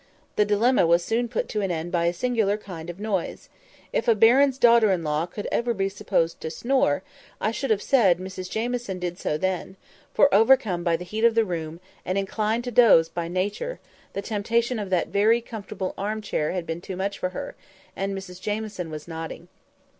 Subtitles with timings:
[0.35, 3.49] The dilemma was soon put an end to by a singular kind of noise.
[3.93, 7.03] If a baron's daughter in law could ever be supposed to snore,
[7.39, 9.75] I should have said Mrs Jamieson did so then;
[10.11, 13.79] for, overcome by the heat of the room, and inclined to doze by nature,
[14.13, 17.53] the temptation of that very comfortable arm chair had been too much for her,
[17.95, 19.49] and Mrs Jamieson was nodding.